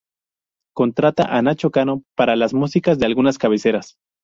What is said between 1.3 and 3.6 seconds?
a Nacho Cano para las músicas de algunas